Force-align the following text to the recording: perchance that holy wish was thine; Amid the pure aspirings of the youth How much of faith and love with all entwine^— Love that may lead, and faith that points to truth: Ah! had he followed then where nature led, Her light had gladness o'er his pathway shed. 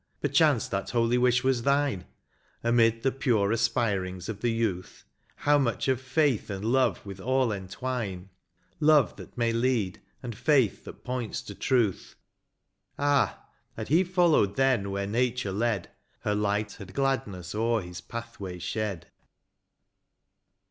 perchance 0.19 0.67
that 0.67 0.89
holy 0.89 1.15
wish 1.19 1.43
was 1.43 1.61
thine; 1.61 2.05
Amid 2.63 3.03
the 3.03 3.11
pure 3.11 3.53
aspirings 3.53 4.27
of 4.27 4.41
the 4.41 4.49
youth 4.51 5.05
How 5.35 5.59
much 5.59 5.87
of 5.87 6.01
faith 6.01 6.49
and 6.49 6.65
love 6.65 7.05
with 7.05 7.19
all 7.19 7.49
entwine^— 7.49 8.29
Love 8.79 9.15
that 9.17 9.37
may 9.37 9.53
lead, 9.53 10.01
and 10.23 10.35
faith 10.35 10.85
that 10.85 11.03
points 11.03 11.43
to 11.43 11.53
truth: 11.53 12.15
Ah! 12.97 13.45
had 13.77 13.89
he 13.89 14.03
followed 14.03 14.55
then 14.55 14.89
where 14.89 15.05
nature 15.05 15.51
led, 15.51 15.91
Her 16.21 16.33
light 16.33 16.71
had 16.71 16.95
gladness 16.95 17.53
o'er 17.53 17.83
his 17.83 18.01
pathway 18.01 18.57
shed. 18.57 19.05